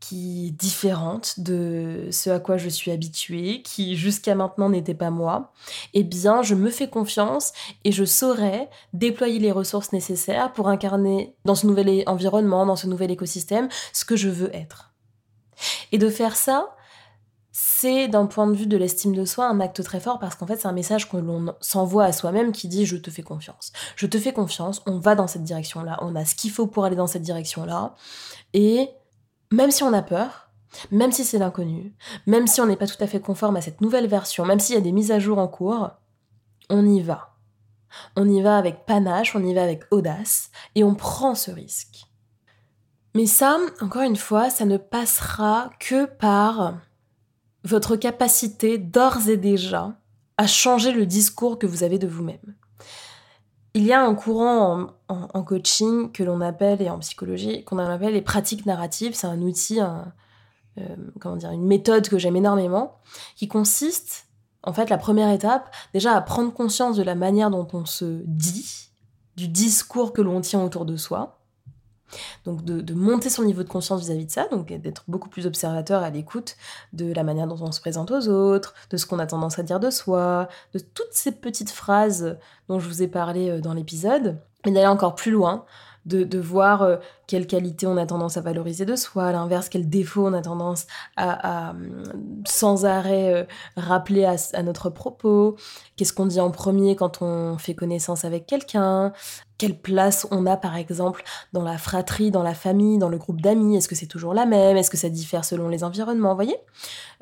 qui 0.00 0.48
est 0.48 0.50
différente 0.50 1.40
de 1.40 2.08
ce 2.10 2.30
à 2.30 2.38
quoi 2.38 2.58
je 2.58 2.68
suis 2.68 2.90
habituée, 2.90 3.62
qui 3.62 3.96
jusqu'à 3.96 4.34
maintenant 4.34 4.68
n'était 4.68 4.94
pas 4.94 5.10
moi, 5.10 5.52
eh 5.94 6.04
bien 6.04 6.42
je 6.42 6.54
me 6.54 6.70
fais 6.70 6.88
confiance 6.88 7.52
et 7.84 7.92
je 7.92 8.04
saurai 8.04 8.68
déployer 8.92 9.38
les 9.38 9.52
ressources 9.52 9.92
nécessaires 9.92 10.52
pour 10.52 10.68
incarner 10.68 11.34
dans 11.44 11.54
ce 11.54 11.66
nouvel 11.66 12.04
environnement, 12.06 12.66
dans 12.66 12.76
ce 12.76 12.86
nouvel 12.86 13.10
écosystème, 13.10 13.68
ce 13.92 14.04
que 14.04 14.16
je 14.16 14.28
veux 14.28 14.54
être. 14.54 14.92
Et 15.92 15.98
de 15.98 16.10
faire 16.10 16.36
ça, 16.36 16.75
c'est 17.78 18.08
d'un 18.08 18.24
point 18.24 18.46
de 18.46 18.54
vue 18.54 18.66
de 18.66 18.76
l'estime 18.78 19.14
de 19.14 19.26
soi 19.26 19.46
un 19.46 19.60
acte 19.60 19.82
très 19.84 20.00
fort 20.00 20.18
parce 20.18 20.34
qu'en 20.34 20.46
fait 20.46 20.56
c'est 20.56 20.66
un 20.66 20.72
message 20.72 21.10
que 21.10 21.18
l'on 21.18 21.54
s'envoie 21.60 22.04
à 22.04 22.12
soi-même 22.12 22.52
qui 22.52 22.68
dit 22.68 22.86
je 22.86 22.96
te 22.96 23.10
fais 23.10 23.22
confiance. 23.22 23.70
Je 23.96 24.06
te 24.06 24.18
fais 24.18 24.32
confiance, 24.32 24.82
on 24.86 24.98
va 24.98 25.14
dans 25.14 25.26
cette 25.26 25.42
direction-là, 25.42 25.98
on 26.00 26.16
a 26.16 26.24
ce 26.24 26.34
qu'il 26.34 26.50
faut 26.50 26.66
pour 26.66 26.86
aller 26.86 26.96
dans 26.96 27.06
cette 27.06 27.22
direction-là. 27.22 27.94
Et 28.54 28.88
même 29.52 29.70
si 29.70 29.82
on 29.82 29.92
a 29.92 30.00
peur, 30.00 30.50
même 30.90 31.12
si 31.12 31.22
c'est 31.22 31.38
l'inconnu, 31.38 31.94
même 32.26 32.46
si 32.46 32.62
on 32.62 32.66
n'est 32.66 32.76
pas 32.76 32.86
tout 32.86 33.02
à 33.02 33.06
fait 33.06 33.20
conforme 33.20 33.56
à 33.56 33.60
cette 33.60 33.82
nouvelle 33.82 34.06
version, 34.06 34.46
même 34.46 34.58
s'il 34.58 34.74
y 34.74 34.78
a 34.78 34.82
des 34.82 34.92
mises 34.92 35.12
à 35.12 35.18
jour 35.18 35.36
en 35.36 35.48
cours, 35.48 35.90
on 36.70 36.86
y 36.86 37.02
va. 37.02 37.36
On 38.16 38.26
y 38.26 38.40
va 38.40 38.56
avec 38.56 38.86
panache, 38.86 39.36
on 39.36 39.44
y 39.44 39.52
va 39.52 39.62
avec 39.62 39.82
audace 39.90 40.50
et 40.74 40.82
on 40.82 40.94
prend 40.94 41.34
ce 41.34 41.50
risque. 41.50 42.06
Mais 43.14 43.26
ça, 43.26 43.58
encore 43.82 44.02
une 44.02 44.16
fois, 44.16 44.48
ça 44.48 44.64
ne 44.64 44.78
passera 44.78 45.70
que 45.78 46.06
par 46.06 46.76
votre 47.66 47.96
capacité 47.96 48.78
d'ores 48.78 49.28
et 49.28 49.36
déjà 49.36 49.96
à 50.38 50.46
changer 50.46 50.92
le 50.92 51.04
discours 51.06 51.58
que 51.58 51.66
vous 51.66 51.82
avez 51.82 51.98
de 51.98 52.06
vous-même. 52.06 52.54
Il 53.74 53.84
y 53.84 53.92
a 53.92 54.02
un 54.02 54.14
courant 54.14 54.88
en, 55.08 55.42
coaching 55.42 56.10
que 56.12 56.22
l'on 56.22 56.40
appelle, 56.40 56.80
et 56.80 56.88
en 56.88 56.98
psychologie, 57.00 57.64
qu'on 57.64 57.78
appelle 57.78 58.14
les 58.14 58.22
pratiques 58.22 58.64
narratives. 58.64 59.14
C'est 59.14 59.26
un 59.26 59.42
outil, 59.42 59.80
euh, 59.80 60.96
comment 61.20 61.36
dire, 61.36 61.50
une 61.50 61.66
méthode 61.66 62.08
que 62.08 62.18
j'aime 62.18 62.36
énormément, 62.36 62.98
qui 63.34 63.48
consiste, 63.48 64.28
en 64.62 64.72
fait, 64.72 64.88
la 64.88 64.96
première 64.96 65.30
étape, 65.30 65.74
déjà 65.92 66.14
à 66.14 66.22
prendre 66.22 66.54
conscience 66.54 66.96
de 66.96 67.02
la 67.02 67.14
manière 67.14 67.50
dont 67.50 67.68
on 67.74 67.84
se 67.84 68.22
dit, 68.24 68.90
du 69.36 69.48
discours 69.48 70.14
que 70.14 70.22
l'on 70.22 70.40
tient 70.40 70.62
autour 70.62 70.86
de 70.86 70.96
soi. 70.96 71.35
Donc 72.44 72.64
de, 72.64 72.94
monter 72.94 73.30
son 73.30 73.44
niveau 73.44 73.62
de 73.62 73.68
conscience 73.68 74.00
vis-à-vis 74.00 74.26
de 74.26 74.30
ça, 74.30 74.48
donc 74.48 74.68
d'être 74.68 75.04
beaucoup 75.08 75.28
plus 75.28 75.46
observateur 75.46 76.02
à 76.02 76.10
l'écoute 76.10 76.56
de 76.92 77.12
la 77.12 77.22
manière 77.22 77.46
dont 77.46 77.58
on 77.60 77.72
se 77.72 77.80
présente 77.80 78.10
aux 78.10 78.28
autres, 78.28 78.74
de 78.90 78.96
ce 78.96 79.06
qu'on 79.06 79.18
a 79.18 79.26
tendance 79.26 79.58
à 79.58 79.62
dire 79.62 79.80
de 79.80 79.90
soi, 79.90 80.48
de 80.74 80.78
toutes 80.78 81.12
ces 81.12 81.32
petites 81.32 81.70
phrases 81.70 82.38
dont 82.68 82.78
je 82.78 82.88
vous 82.88 83.02
ai 83.02 83.08
parlé 83.08 83.50
euh, 83.50 83.60
dans 83.60 83.74
l'épisode, 83.74 84.38
mais 84.64 84.72
d'aller 84.72 84.86
encore 84.86 85.14
plus 85.14 85.30
loin, 85.30 85.64
de, 86.06 86.38
voir 86.38 86.82
euh, 86.82 86.96
quelles 87.26 87.46
qualités 87.46 87.86
on 87.86 87.96
a 87.96 88.06
tendance 88.06 88.36
à 88.36 88.40
valoriser 88.40 88.84
de 88.84 88.96
soi, 88.96 89.26
à 89.26 89.32
l'inverse, 89.32 89.68
quels 89.68 89.88
défauts 89.88 90.26
on 90.26 90.32
a 90.32 90.42
tendance 90.42 90.86
à, 91.16 91.74
sans 92.46 92.84
arrêt 92.84 93.34
euh, 93.34 93.44
rappeler 93.76 94.24
à, 94.24 94.62
notre 94.62 94.90
propos, 94.90 95.56
qu'est-ce 95.96 96.12
qu'on 96.12 96.26
dit 96.26 96.40
en 96.40 96.50
premier 96.50 96.96
quand 96.96 97.22
on 97.22 97.58
fait 97.58 97.74
connaissance 97.74 98.24
avec 98.24 98.46
quelqu'un, 98.46 99.12
quelle 99.58 99.78
place 99.78 100.26
on 100.30 100.46
a 100.46 100.56
par 100.56 100.76
exemple 100.76 101.24
dans 101.52 101.62
la 101.62 101.78
fratrie, 101.78 102.30
dans 102.30 102.42
la 102.42 102.54
famille, 102.54 102.98
dans 102.98 103.08
le 103.08 103.18
groupe 103.18 103.40
d'amis? 103.40 103.76
Est-ce 103.76 103.88
que 103.88 103.94
c'est 103.94 104.06
toujours 104.06 104.34
la 104.34 104.46
même? 104.46 104.76
Est-ce 104.76 104.90
que 104.90 104.96
ça 104.96 105.08
diffère 105.08 105.44
selon 105.44 105.68
les 105.68 105.82
environnements? 105.82 106.34
Voyez? 106.34 106.56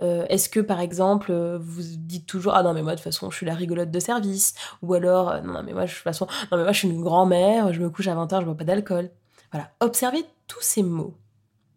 Euh, 0.02 0.26
Est-ce 0.28 0.48
que 0.48 0.60
par 0.60 0.80
exemple 0.80 1.32
vous 1.32 1.82
dites 1.82 2.26
toujours 2.26 2.54
ah 2.54 2.62
non 2.62 2.74
mais 2.74 2.82
moi 2.82 2.92
de 2.92 2.96
toute 2.96 3.04
façon 3.04 3.30
je 3.30 3.36
suis 3.36 3.46
la 3.46 3.54
rigolote 3.54 3.90
de 3.90 4.00
service 4.00 4.54
ou 4.82 4.94
alors 4.94 5.30
euh, 5.30 5.40
non 5.40 5.62
mais 5.62 5.72
moi 5.72 5.84
de 5.84 5.90
toute 5.90 5.98
façon 5.98 6.26
non 6.50 6.58
mais 6.58 6.64
moi 6.64 6.72
je 6.72 6.78
suis 6.78 6.88
une 6.88 7.02
grand-mère, 7.02 7.72
je 7.72 7.80
me 7.80 7.88
couche 7.90 8.08
à 8.08 8.14
20h, 8.14 8.40
je 8.40 8.44
bois 8.46 8.56
pas 8.56 8.64
d'alcool. 8.64 9.10
Voilà, 9.54 9.70
observez 9.78 10.26
tous 10.48 10.62
ces 10.62 10.82
mots. 10.82 11.14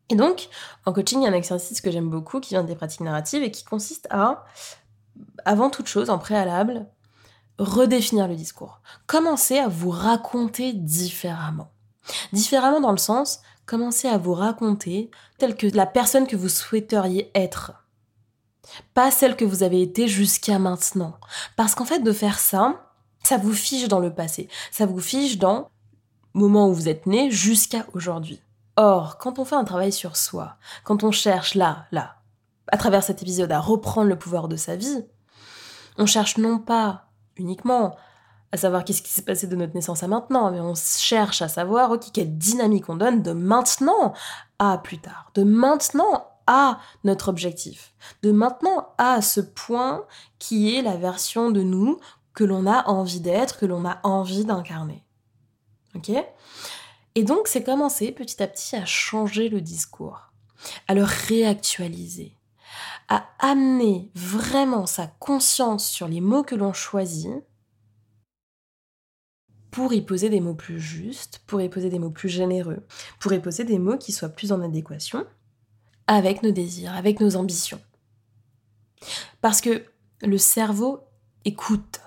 Et 0.09 0.15
donc 0.15 0.49
en 0.85 0.93
coaching, 0.93 1.21
il 1.21 1.25
y 1.25 1.27
a 1.27 1.29
un 1.29 1.33
exercice 1.33 1.79
que 1.79 1.91
j'aime 1.91 2.09
beaucoup 2.09 2.39
qui 2.39 2.55
vient 2.55 2.63
des 2.63 2.75
pratiques 2.75 3.01
narratives 3.01 3.43
et 3.43 3.51
qui 3.51 3.63
consiste 3.63 4.07
à 4.09 4.45
avant 5.45 5.69
toute 5.69 5.85
chose 5.85 6.09
en 6.09 6.17
préalable 6.17 6.87
redéfinir 7.59 8.27
le 8.27 8.35
discours. 8.35 8.81
Commencez 9.05 9.59
à 9.59 9.67
vous 9.67 9.91
raconter 9.91 10.73
différemment. 10.73 11.69
Différemment 12.33 12.81
dans 12.81 12.91
le 12.91 12.97
sens, 12.97 13.41
commencez 13.67 14.07
à 14.07 14.17
vous 14.17 14.33
raconter 14.33 15.11
telle 15.37 15.55
que 15.55 15.67
la 15.67 15.85
personne 15.85 16.25
que 16.25 16.35
vous 16.35 16.49
souhaiteriez 16.49 17.29
être. 17.35 17.73
Pas 18.95 19.11
celle 19.11 19.35
que 19.35 19.45
vous 19.45 19.61
avez 19.61 19.83
été 19.83 20.07
jusqu'à 20.07 20.57
maintenant. 20.57 21.19
Parce 21.55 21.75
qu'en 21.75 21.85
fait, 21.85 21.99
de 21.99 22.11
faire 22.11 22.39
ça, 22.39 22.91
ça 23.21 23.37
vous 23.37 23.53
fiche 23.53 23.87
dans 23.87 23.99
le 23.99 24.15
passé. 24.15 24.49
Ça 24.71 24.87
vous 24.87 24.99
fiche 24.99 25.37
dans 25.37 25.69
moment 26.37 26.69
où 26.69 26.73
vous 26.73 26.89
êtes 26.89 27.05
né 27.05 27.31
jusqu'à 27.31 27.85
aujourd'hui. 27.93 28.41
Or, 28.75 29.17
quand 29.17 29.39
on 29.39 29.45
fait 29.45 29.55
un 29.55 29.63
travail 29.63 29.91
sur 29.91 30.15
soi, 30.15 30.55
quand 30.83 31.03
on 31.03 31.11
cherche 31.11 31.55
là, 31.55 31.85
là, 31.91 32.15
à 32.71 32.77
travers 32.77 33.03
cet 33.03 33.21
épisode, 33.21 33.51
à 33.51 33.59
reprendre 33.59 34.09
le 34.09 34.17
pouvoir 34.17 34.47
de 34.47 34.55
sa 34.55 34.75
vie, 34.75 35.05
on 35.97 36.05
cherche 36.05 36.37
non 36.37 36.59
pas 36.59 37.05
uniquement 37.37 37.95
à 38.51 38.57
savoir 38.57 38.85
qu'est-ce 38.85 39.01
qui 39.01 39.11
s'est 39.11 39.23
passé 39.23 39.47
de 39.47 39.55
notre 39.55 39.73
naissance 39.73 40.03
à 40.03 40.07
maintenant, 40.07 40.51
mais 40.51 40.59
on 40.59 40.73
cherche 40.75 41.41
à 41.41 41.47
savoir, 41.47 41.91
ok, 41.91 42.11
quelle 42.13 42.37
dynamique 42.37 42.89
on 42.89 42.95
donne 42.95 43.21
de 43.21 43.33
maintenant 43.33 44.13
à 44.59 44.77
plus 44.77 44.99
tard, 44.99 45.31
de 45.33 45.43
maintenant 45.43 46.27
à 46.45 46.79
notre 47.03 47.27
objectif, 47.27 47.93
de 48.23 48.31
maintenant 48.31 48.89
à 48.97 49.21
ce 49.21 49.41
point 49.41 50.05
qui 50.39 50.75
est 50.75 50.81
la 50.81 50.95
version 50.95 51.51
de 51.51 51.61
nous 51.61 51.99
que 52.33 52.45
l'on 52.45 52.67
a 52.67 52.87
envie 52.87 53.19
d'être, 53.19 53.57
que 53.57 53.65
l'on 53.65 53.85
a 53.85 53.99
envie 54.03 54.45
d'incarner. 54.45 55.03
Et 57.15 57.23
donc, 57.23 57.47
c'est 57.47 57.63
commencer 57.63 58.11
petit 58.11 58.41
à 58.41 58.47
petit 58.47 58.75
à 58.75 58.85
changer 58.85 59.49
le 59.49 59.61
discours, 59.61 60.31
à 60.87 60.93
le 60.93 61.03
réactualiser, 61.03 62.37
à 63.07 63.27
amener 63.39 64.11
vraiment 64.15 64.85
sa 64.85 65.07
conscience 65.07 65.87
sur 65.87 66.07
les 66.07 66.21
mots 66.21 66.43
que 66.43 66.55
l'on 66.55 66.73
choisit 66.73 67.43
pour 69.71 69.93
y 69.93 70.01
poser 70.01 70.29
des 70.29 70.39
mots 70.39 70.55
plus 70.55 70.79
justes, 70.79 71.41
pour 71.45 71.61
y 71.61 71.69
poser 71.69 71.89
des 71.89 71.99
mots 71.99 72.09
plus 72.09 72.29
généreux, 72.29 72.85
pour 73.19 73.33
y 73.33 73.39
poser 73.39 73.63
des 73.63 73.79
mots 73.79 73.97
qui 73.97 74.11
soient 74.11 74.29
plus 74.29 74.51
en 74.51 74.61
adéquation 74.61 75.25
avec 76.07 76.41
nos 76.41 76.51
désirs, 76.51 76.95
avec 76.95 77.19
nos 77.19 77.35
ambitions. 77.35 77.81
Parce 79.41 79.61
que 79.61 79.85
le 80.21 80.37
cerveau 80.37 81.03
écoute. 81.45 82.01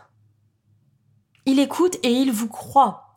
Il 1.46 1.58
écoute 1.58 1.96
et 2.02 2.10
il 2.10 2.32
vous 2.32 2.48
croit. 2.48 3.09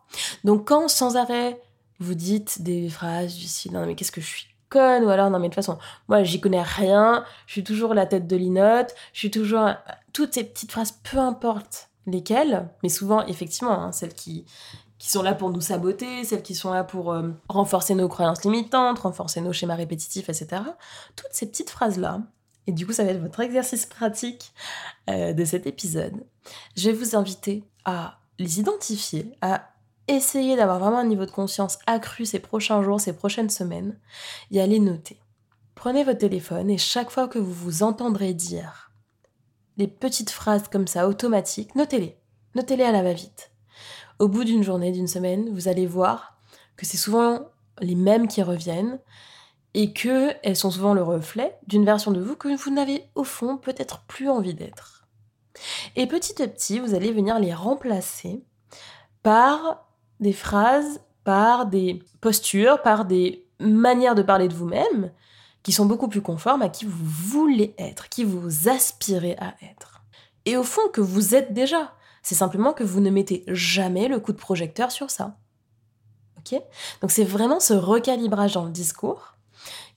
Donc 0.44 0.66
quand 0.68 0.88
sans 0.88 1.16
arrêt 1.16 1.60
vous 2.00 2.14
dites 2.14 2.62
des 2.62 2.88
phrases 2.88 3.34
du 3.34 3.46
style 3.46 3.72
non 3.72 3.86
mais 3.86 3.94
qu'est-ce 3.94 4.12
que 4.12 4.20
je 4.20 4.26
suis 4.26 4.54
ou 4.74 5.08
alors 5.08 5.30
non 5.30 5.38
mais 5.38 5.48
de 5.48 5.54
toute 5.54 5.64
façon 5.64 5.78
moi 6.08 6.24
j'y 6.24 6.40
connais 6.40 6.62
rien 6.62 7.24
je 7.46 7.52
suis 7.52 7.64
toujours 7.64 7.94
la 7.94 8.06
tête 8.06 8.26
de 8.26 8.36
l'inote 8.36 8.94
je 9.12 9.20
suis 9.20 9.30
toujours 9.30 9.70
toutes 10.12 10.34
ces 10.34 10.44
petites 10.44 10.72
phrases 10.72 10.98
peu 11.10 11.18
importe 11.18 11.90
lesquelles 12.06 12.68
mais 12.82 12.88
souvent 12.88 13.24
effectivement 13.26 13.80
hein, 13.80 13.92
celles 13.92 14.14
qui 14.14 14.44
qui 14.98 15.10
sont 15.10 15.22
là 15.22 15.34
pour 15.34 15.50
nous 15.50 15.60
saboter, 15.60 16.24
celles 16.24 16.42
qui 16.42 16.54
sont 16.54 16.72
là 16.72 16.82
pour 16.82 17.12
euh, 17.12 17.28
renforcer 17.48 17.94
nos 17.94 18.08
croyances 18.08 18.42
limitantes, 18.42 19.00
renforcer 19.00 19.42
nos 19.42 19.52
schémas 19.52 19.74
répétitifs, 19.74 20.30
etc. 20.30 20.62
Toutes 21.14 21.32
ces 21.32 21.46
petites 21.46 21.68
phrases-là, 21.68 22.22
et 22.66 22.72
du 22.72 22.86
coup 22.86 22.92
ça 22.92 23.04
va 23.04 23.10
être 23.10 23.20
votre 23.20 23.40
exercice 23.40 23.84
pratique 23.84 24.54
euh, 25.10 25.34
de 25.34 25.44
cet 25.44 25.66
épisode, 25.66 26.24
je 26.76 26.88
vais 26.88 26.96
vous 26.96 27.16
inviter 27.16 27.64
à 27.84 28.18
les 28.38 28.60
identifier, 28.60 29.30
à 29.42 29.73
essayez 30.08 30.56
d'avoir 30.56 30.78
vraiment 30.78 30.98
un 30.98 31.06
niveau 31.06 31.26
de 31.26 31.30
conscience 31.30 31.78
accru 31.86 32.26
ces 32.26 32.38
prochains 32.38 32.82
jours, 32.82 33.00
ces 33.00 33.14
prochaines 33.14 33.50
semaines, 33.50 33.98
et 34.50 34.60
allez 34.60 34.80
noter. 34.80 35.18
Prenez 35.74 36.04
votre 36.04 36.20
téléphone 36.20 36.70
et 36.70 36.78
chaque 36.78 37.10
fois 37.10 37.28
que 37.28 37.38
vous 37.38 37.52
vous 37.52 37.82
entendrez 37.82 38.34
dire 38.34 38.90
des 39.76 39.88
petites 39.88 40.30
phrases 40.30 40.68
comme 40.68 40.86
ça 40.86 41.08
automatiques, 41.08 41.74
notez-les. 41.74 42.16
Notez-les 42.54 42.84
à 42.84 42.92
la 42.92 43.02
va-vite. 43.02 43.50
Au 44.20 44.28
bout 44.28 44.44
d'une 44.44 44.62
journée, 44.62 44.92
d'une 44.92 45.08
semaine, 45.08 45.50
vous 45.52 45.66
allez 45.66 45.86
voir 45.86 46.36
que 46.76 46.86
c'est 46.86 46.96
souvent 46.96 47.48
les 47.80 47.96
mêmes 47.96 48.28
qui 48.28 48.42
reviennent 48.42 49.00
et 49.74 49.92
que 49.92 50.32
elles 50.44 50.56
sont 50.56 50.70
souvent 50.70 50.94
le 50.94 51.02
reflet 51.02 51.58
d'une 51.66 51.84
version 51.84 52.12
de 52.12 52.20
vous 52.20 52.36
que 52.36 52.54
vous 52.56 52.70
n'avez 52.70 53.08
au 53.16 53.24
fond 53.24 53.56
peut-être 53.56 54.02
plus 54.06 54.28
envie 54.28 54.54
d'être. 54.54 55.06
Et 55.96 56.06
petit 56.06 56.40
à 56.42 56.48
petit, 56.48 56.78
vous 56.78 56.94
allez 56.94 57.12
venir 57.12 57.38
les 57.40 57.54
remplacer 57.54 58.44
par 59.22 59.88
des 60.20 60.32
phrases, 60.32 61.00
par 61.24 61.66
des 61.66 62.02
postures, 62.20 62.82
par 62.82 63.04
des 63.04 63.46
manières 63.58 64.14
de 64.14 64.22
parler 64.22 64.48
de 64.48 64.54
vous-même 64.54 65.10
qui 65.62 65.72
sont 65.72 65.86
beaucoup 65.86 66.08
plus 66.08 66.20
conformes 66.20 66.62
à 66.62 66.68
qui 66.68 66.84
vous 66.84 67.04
voulez 67.04 67.74
être, 67.78 68.08
qui 68.10 68.22
vous 68.24 68.68
aspirez 68.68 69.36
à 69.40 69.54
être. 69.62 70.02
Et 70.44 70.56
au 70.56 70.62
fond, 70.62 70.82
que 70.92 71.00
vous 71.00 71.34
êtes 71.34 71.54
déjà. 71.54 71.94
C'est 72.22 72.34
simplement 72.34 72.72
que 72.72 72.84
vous 72.84 73.00
ne 73.00 73.10
mettez 73.10 73.44
jamais 73.48 74.08
le 74.08 74.20
coup 74.20 74.32
de 74.32 74.38
projecteur 74.38 74.92
sur 74.92 75.10
ça. 75.10 75.36
Ok? 76.38 76.60
Donc 77.00 77.10
c'est 77.10 77.24
vraiment 77.24 77.60
ce 77.60 77.72
recalibrage 77.72 78.52
dans 78.52 78.64
le 78.64 78.70
discours 78.70 79.34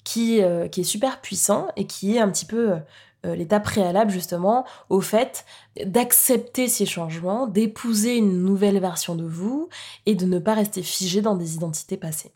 qui, 0.06 0.42
euh, 0.42 0.70
qui 0.70 0.82
est 0.82 0.86
super 0.86 1.20
puissant 1.20 1.68
et 1.76 1.86
qui 1.86 2.16
est 2.16 2.20
un 2.20 2.30
petit 2.30 2.46
peu 2.46 2.72
euh, 2.72 2.80
l'étape 3.24 3.64
préalable 3.64 4.12
justement 4.12 4.66
au 4.90 5.02
fait 5.02 5.46
d'accepter 5.86 6.68
ces 6.68 6.86
changements, 6.86 7.48
d'épouser 7.48 8.16
une 8.18 8.44
nouvelle 8.44 8.80
version 8.80 9.16
de 9.16 9.26
vous 9.26 9.70
et 10.06 10.16
de 10.16 10.26
ne 10.26 10.40
pas 10.40 10.54
rester 10.54 10.84
figé 10.84 11.22
dans 11.22 11.36
des 11.36 11.56
identités 11.56 11.98
passées. 11.98 12.32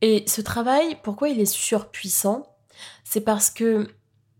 Et 0.00 0.24
ce 0.26 0.40
travail, 0.40 0.98
pourquoi 1.02 1.28
il 1.28 1.40
est 1.40 1.46
surpuissant? 1.46 2.46
C'est 3.04 3.22
parce 3.22 3.50
que 3.50 3.88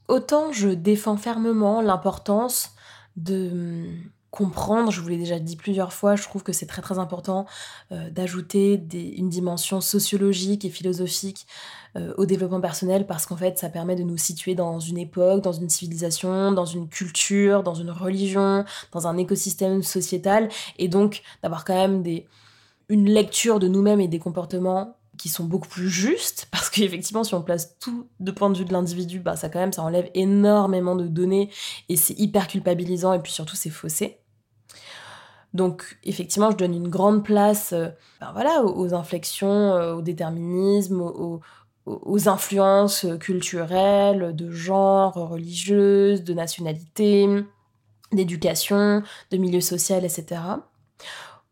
autant 0.09 0.53
je 0.53 0.69
défends 0.69 1.17
fermement 1.17 1.81
l'importance 1.81 2.75
de 3.17 3.51
hum, 3.51 4.11
comprendre, 4.35 4.91
je 4.91 5.01
vous 5.01 5.07
l'ai 5.07 5.17
déjà 5.17 5.39
dit 5.39 5.55
plusieurs 5.55 5.93
fois, 5.93 6.17
je 6.17 6.25
trouve 6.25 6.43
que 6.43 6.53
c'est 6.53 6.67
très 6.67 6.83
très 6.83 6.99
important 6.99 7.47
euh, 7.93 8.11
d'ajouter 8.11 8.83
une 9.17 9.29
dimension 9.29 9.81
sociologique 9.81 10.65
et 10.65 10.71
philosophique 10.71 11.47
euh, 11.97 12.13
au 12.17 12.27
développement 12.27 12.61
personnel 12.61 13.07
parce 13.07 13.27
qu'en 13.27 13.37
fait 13.37 13.59
ça 13.59 13.69
permet 13.69 13.95
de 13.95 14.03
nous 14.03 14.17
situer 14.17 14.57
dans 14.57 14.81
une 14.81 14.99
époque, 14.99 15.41
dans 15.41 15.53
une 15.53 15.69
civilisation, 15.69 16.51
dans 16.51 16.65
une 16.65 16.89
culture, 16.89 17.63
dans 17.63 17.75
une 17.75 17.93
religion, 17.93 18.65
dans 18.91 19.07
un 19.07 19.17
écosystème 19.19 19.85
sociétal 19.85 20.49
et 20.79 20.89
donc 20.89 21.23
d'avoir 21.45 21.65
quand 21.65 21.77
même 21.77 22.03
une 22.89 23.09
lecture 23.09 23.61
de 23.61 23.69
nous-mêmes 23.69 24.01
et 24.01 24.09
des 24.09 24.19
comportements 24.19 24.97
qui 25.17 25.29
sont 25.29 25.45
beaucoup 25.45 25.69
plus 25.69 25.89
justes 25.89 26.49
parce 26.51 26.71
qu'effectivement 26.71 27.23
si 27.23 27.35
on 27.35 27.43
place 27.43 27.79
tout 27.79 28.09
de 28.19 28.33
point 28.33 28.51
de 28.51 28.59
vue 28.59 28.65
de 28.65 28.73
l'individu 28.73 29.21
bah 29.21 29.37
ça 29.37 29.49
quand 29.49 29.61
même 29.61 29.73
ça 29.73 29.85
enlève 29.85 30.11
énormément 30.15 30.97
de 30.97 31.07
données 31.07 31.51
et 31.89 31.95
c'est 31.95 32.19
hyper 32.19 32.49
culpabilisant 32.49 33.13
et 33.13 33.21
puis 33.21 33.31
surtout 33.31 33.55
c'est 33.55 33.71
faussé 33.71 34.19
donc 35.55 35.99
effectivement, 36.05 36.51
je 36.51 36.57
donne 36.57 36.75
une 36.75 36.89
grande 36.89 37.25
place 37.25 37.73
euh, 37.73 37.89
ben 38.21 38.33
voilà, 38.33 38.63
aux, 38.65 38.93
inflexions, 38.93 39.73
euh, 39.75 39.95
au 39.95 40.03
déterminisme, 40.03 41.01
aux, 41.01 41.41
influences 42.29 43.07
culturelles, 43.21 44.35
de 44.35 44.51
genre, 44.51 45.15
religieuses, 45.15 46.25
de 46.25 46.33
nationalité, 46.33 47.29
d'éducation, 48.11 49.03
de 49.31 49.37
milieu 49.37 49.61
social, 49.61 50.05
etc. 50.05 50.41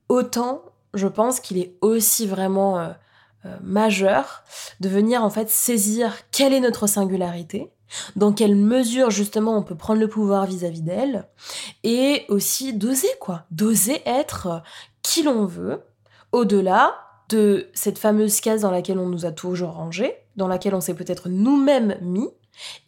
Autant 0.08 0.62
je 0.94 1.06
pense 1.06 1.40
qu'il 1.40 1.58
est 1.58 1.74
aussi 1.80 2.26
vraiment 2.26 2.94
euh, 3.44 3.56
majeur 3.62 4.44
de 4.80 4.88
venir 4.88 5.24
en 5.24 5.30
fait 5.30 5.50
saisir 5.50 6.14
quelle 6.30 6.52
est 6.52 6.60
notre 6.60 6.86
singularité, 6.86 7.72
dans 8.16 8.32
quelle 8.32 8.56
mesure 8.56 9.10
justement 9.10 9.56
on 9.56 9.62
peut 9.62 9.74
prendre 9.74 10.00
le 10.00 10.08
pouvoir 10.08 10.46
vis-à-vis 10.46 10.82
d'elle, 10.82 11.28
et 11.82 12.24
aussi 12.28 12.72
d'oser 12.72 13.08
quoi, 13.20 13.44
d'oser 13.50 14.00
être 14.06 14.62
qui 15.02 15.22
l'on 15.22 15.46
veut, 15.46 15.82
au-delà 16.32 16.94
de 17.28 17.68
cette 17.74 17.98
fameuse 17.98 18.40
case 18.40 18.62
dans 18.62 18.70
laquelle 18.70 18.98
on 18.98 19.08
nous 19.08 19.26
a 19.26 19.32
toujours 19.32 19.72
rangé, 19.72 20.14
dans 20.36 20.48
laquelle 20.48 20.74
on 20.74 20.80
s'est 20.80 20.94
peut-être 20.94 21.28
nous-mêmes 21.28 21.96
mis, 22.00 22.28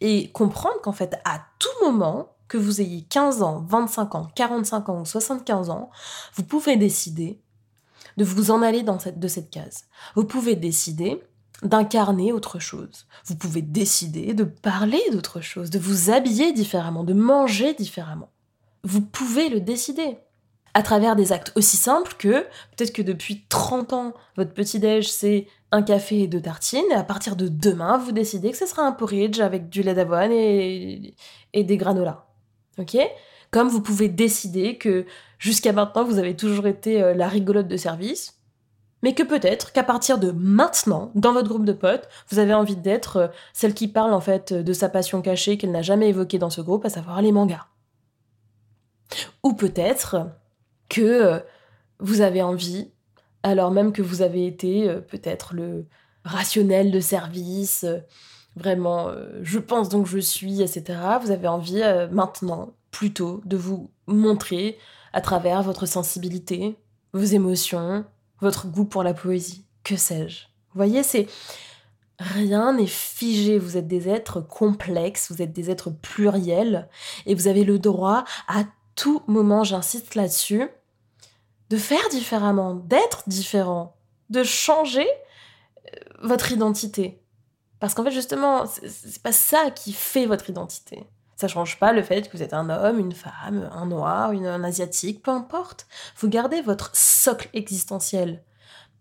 et 0.01 0.29
comprendre 0.31 0.79
qu'en 0.81 0.91
fait 0.91 1.19
à 1.25 1.41
tout 1.59 1.85
moment, 1.85 2.35
que 2.47 2.57
vous 2.57 2.81
ayez 2.81 3.01
15 3.01 3.41
ans, 3.41 3.65
25 3.67 4.15
ans, 4.15 4.27
45 4.35 4.89
ans 4.89 5.01
ou 5.01 5.05
75 5.05 5.69
ans, 5.69 5.89
vous 6.35 6.43
pouvez 6.43 6.77
décider 6.77 7.41
de 8.17 8.23
vous 8.23 8.51
en 8.51 8.61
aller 8.61 8.83
de 8.83 9.27
cette 9.27 9.49
case. 9.49 9.85
Vous 10.15 10.25
pouvez 10.25 10.55
décider 10.55 11.21
d'incarner 11.63 12.31
autre 12.31 12.59
chose. 12.59 13.07
Vous 13.25 13.35
pouvez 13.35 13.61
décider 13.61 14.33
de 14.33 14.43
parler 14.43 15.01
d'autre 15.11 15.41
chose, 15.41 15.69
de 15.69 15.79
vous 15.79 16.11
habiller 16.11 16.53
différemment, 16.53 17.03
de 17.03 17.13
manger 17.13 17.73
différemment. 17.73 18.29
Vous 18.83 19.01
pouvez 19.01 19.49
le 19.49 19.61
décider 19.61 20.17
à 20.73 20.83
travers 20.83 21.15
des 21.15 21.31
actes 21.31 21.53
aussi 21.55 21.77
simples 21.77 22.15
que 22.19 22.41
peut-être 22.75 22.91
que 22.91 23.01
depuis 23.01 23.45
30 23.47 23.93
ans, 23.93 24.13
votre 24.35 24.53
petit-déj 24.53 25.09
c'est 25.09 25.47
un 25.71 25.81
café 25.81 26.23
et 26.23 26.27
deux 26.27 26.41
tartines, 26.41 26.83
et 26.91 26.95
à 26.95 27.03
partir 27.03 27.35
de 27.35 27.47
demain, 27.47 27.97
vous 27.97 28.11
décidez 28.11 28.51
que 28.51 28.57
ce 28.57 28.65
sera 28.65 28.83
un 28.83 28.91
porridge 28.91 29.39
avec 29.39 29.69
du 29.69 29.83
lait 29.83 29.93
d'avoine 29.93 30.31
et, 30.31 31.15
et 31.53 31.63
des 31.63 31.77
granolas. 31.77 32.27
Ok? 32.77 32.97
Comme 33.51 33.69
vous 33.69 33.81
pouvez 33.81 34.09
décider 34.09 34.77
que 34.77 35.05
jusqu'à 35.39 35.73
maintenant, 35.73 36.03
vous 36.03 36.19
avez 36.19 36.35
toujours 36.35 36.67
été 36.67 37.01
euh, 37.01 37.13
la 37.13 37.27
rigolote 37.27 37.67
de 37.67 37.77
service, 37.77 38.39
mais 39.03 39.13
que 39.13 39.23
peut-être 39.23 39.71
qu'à 39.71 39.83
partir 39.83 40.17
de 40.17 40.31
maintenant, 40.31 41.11
dans 41.15 41.33
votre 41.33 41.49
groupe 41.49 41.65
de 41.65 41.73
potes, 41.73 42.07
vous 42.29 42.39
avez 42.39 42.53
envie 42.53 42.75
d'être 42.75 43.17
euh, 43.17 43.27
celle 43.53 43.73
qui 43.73 43.87
parle 43.87 44.13
en 44.13 44.21
fait 44.21 44.53
de 44.53 44.73
sa 44.73 44.89
passion 44.89 45.21
cachée 45.21 45.57
qu'elle 45.57 45.71
n'a 45.71 45.81
jamais 45.81 46.09
évoquée 46.09 46.39
dans 46.39 46.49
ce 46.49 46.61
groupe, 46.61 46.85
à 46.85 46.89
savoir 46.89 47.21
les 47.21 47.31
mangas. 47.31 47.65
Ou 49.43 49.53
peut-être 49.53 50.27
que 50.89 51.01
euh, 51.01 51.39
vous 51.99 52.21
avez 52.21 52.41
envie, 52.41 52.91
alors 53.43 53.71
même 53.71 53.93
que 53.93 54.01
vous 54.01 54.21
avez 54.21 54.47
été 54.47 54.93
peut-être 55.07 55.53
le 55.53 55.85
rationnel 56.23 56.91
de 56.91 56.99
service, 56.99 57.85
vraiment, 58.55 59.11
je 59.43 59.59
pense 59.59 59.87
donc 59.87 60.07
je 60.07 60.17
suis, 60.17 60.61
etc. 60.61 60.99
Vous 61.21 61.31
avez 61.31 61.47
envie 61.47 61.81
maintenant, 62.11 62.73
plutôt, 62.89 63.41
de 63.45 63.55
vous 63.55 63.91
montrer 64.07 64.77
à 65.15 65.21
travers 65.21 65.63
votre 65.63 65.85
sensibilité, 65.85 66.77
vos 67.13 67.23
émotions, 67.23 68.03
votre 68.41 68.67
goût 68.67 68.83
pour 68.83 69.01
la 69.01 69.13
poésie, 69.13 69.65
que 69.85 69.95
sais-je. 69.95 70.43
Vous 70.43 70.75
voyez, 70.75 71.03
c'est 71.03 71.27
rien 72.19 72.73
n'est 72.73 72.85
figé, 72.85 73.57
vous 73.57 73.77
êtes 73.77 73.87
des 73.87 74.09
êtres 74.09 74.41
complexes, 74.41 75.31
vous 75.31 75.41
êtes 75.41 75.53
des 75.53 75.71
êtres 75.71 75.89
pluriels 75.89 76.89
et 77.25 77.33
vous 77.33 77.47
avez 77.47 77.63
le 77.63 77.79
droit 77.79 78.25
à 78.49 78.65
tout 78.95 79.23
moment, 79.27 79.63
j'insiste 79.63 80.15
là-dessus, 80.15 80.67
de 81.69 81.77
faire 81.77 82.09
différemment, 82.11 82.75
d'être 82.75 83.23
différent, 83.27 83.95
de 84.29 84.43
changer 84.43 85.07
euh, 85.07 85.99
votre 86.23 86.51
identité. 86.51 87.21
Parce 87.79 87.93
qu'en 87.93 88.03
fait, 88.03 88.11
justement, 88.11 88.65
c'est 88.67 89.21
pas 89.21 89.31
ça 89.31 89.71
qui 89.71 89.93
fait 89.93 90.25
votre 90.25 90.49
identité. 90.49 91.07
Ça 91.35 91.47
change 91.47 91.79
pas 91.79 91.91
le 91.91 92.01
fait 92.01 92.29
que 92.29 92.37
vous 92.37 92.43
êtes 92.43 92.53
un 92.53 92.69
homme, 92.69 92.99
une 92.99 93.11
femme, 93.11 93.69
un 93.73 93.85
noir, 93.85 94.31
une, 94.31 94.45
un 94.45 94.63
asiatique, 94.63 95.21
peu 95.21 95.31
importe. 95.31 95.87
Vous 96.17 96.29
gardez 96.29 96.61
votre 96.61 96.95
socle 96.95 97.49
existentiel. 97.53 98.43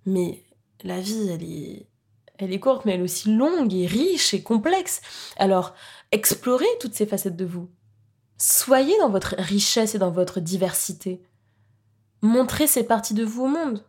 Mais 0.04 0.42
la 0.82 1.00
vie, 1.00 1.28
elle 1.30 1.44
est, 1.44 1.88
elle 2.38 2.52
est 2.52 2.60
courte, 2.60 2.84
mais 2.84 2.94
elle 2.94 3.00
est 3.00 3.04
aussi 3.04 3.32
longue 3.32 3.72
et 3.72 3.86
riche 3.86 4.34
et 4.34 4.42
complexe. 4.42 5.00
Alors, 5.36 5.74
explorez 6.10 6.66
toutes 6.80 6.94
ces 6.94 7.06
facettes 7.06 7.36
de 7.36 7.44
vous. 7.44 7.70
Soyez 8.36 8.98
dans 8.98 9.10
votre 9.10 9.36
richesse 9.38 9.94
et 9.94 9.98
dans 9.98 10.10
votre 10.10 10.40
diversité. 10.40 11.22
Montrez 12.20 12.66
ces 12.66 12.84
parties 12.84 13.14
de 13.14 13.24
vous 13.24 13.44
au 13.44 13.48
monde. 13.48 13.84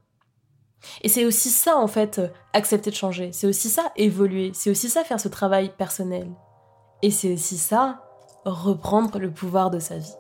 Et 1.02 1.10
c'est 1.10 1.26
aussi 1.26 1.50
ça, 1.50 1.78
en 1.78 1.88
fait, 1.88 2.22
accepter 2.54 2.91
de 2.91 2.96
changer. 2.96 3.32
C'est 3.32 3.48
aussi 3.48 3.69
ça, 3.69 3.91
évoluer. 3.96 4.52
C'est 4.54 4.69
aussi 4.69 4.88
ça, 4.88 5.04
faire 5.04 5.19
ce 5.19 5.30
travail 5.30 5.74
personnel. 5.76 6.30
Et 7.02 7.10
c'est 7.10 7.34
aussi 7.34 7.58
ça, 7.58 8.05
reprendre 8.45 9.19
le 9.19 9.31
pouvoir 9.31 9.69
de 9.69 9.79
sa 9.79 9.97
vie. 9.97 10.15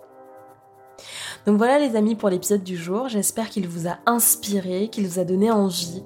Donc 1.45 1.57
voilà 1.57 1.77
les 1.77 1.95
amis 1.95 2.15
pour 2.15 2.29
l'épisode 2.29 2.63
du 2.63 2.75
jour, 2.75 3.07
j'espère 3.07 3.49
qu'il 3.49 3.67
vous 3.67 3.87
a 3.87 3.97
inspiré, 4.05 4.87
qu'il 4.89 5.07
vous 5.07 5.19
a 5.19 5.23
donné 5.23 5.51
envie 5.51 6.03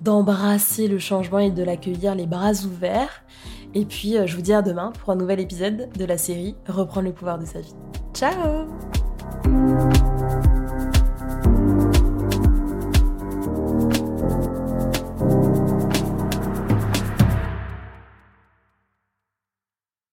d'embrasser 0.00 0.88
le 0.88 0.98
changement 0.98 1.40
et 1.40 1.50
de 1.50 1.62
l'accueillir 1.62 2.14
les 2.14 2.26
bras 2.26 2.52
ouverts. 2.64 3.22
Et 3.74 3.84
puis 3.84 4.16
euh, 4.16 4.26
je 4.26 4.36
vous 4.36 4.42
dis 4.42 4.54
à 4.54 4.62
demain 4.62 4.92
pour 4.92 5.10
un 5.10 5.16
nouvel 5.16 5.40
épisode 5.40 5.90
de 5.96 6.04
la 6.04 6.16
série 6.16 6.56
Reprendre 6.66 7.08
le 7.08 7.12
pouvoir 7.12 7.38
de 7.38 7.44
sa 7.44 7.60
vie. 7.60 7.74
Ciao 8.14 8.66